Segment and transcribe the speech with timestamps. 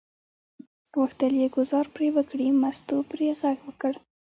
[0.97, 3.93] غوښتل یې ګوزار پرې وکړي، مستو پرې غږ وکړ.